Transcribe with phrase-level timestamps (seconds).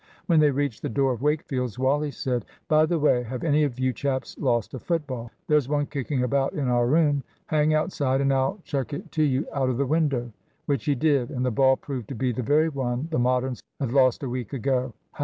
[0.25, 3.77] When they reached the door of Wakefield's, Wally said, "By the way, have any of
[3.77, 5.29] you chaps lost a football?
[5.47, 7.21] There's one kicking about in our room.
[7.45, 10.31] Hang outside and I'll chuck it to you out of the window."
[10.65, 11.29] Which he did.
[11.29, 14.53] And the ball proved to be the very one the Moderns had lost a week
[14.53, 14.95] ago!